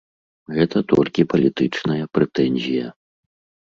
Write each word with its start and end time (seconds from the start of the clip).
Гэта 0.55 0.77
толькі 0.95 1.27
палітычная 1.35 2.01
прэтэнзія. 2.17 2.87